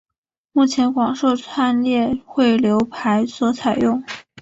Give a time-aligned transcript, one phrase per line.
[0.51, 4.03] 目前广受串列汇流排所采用。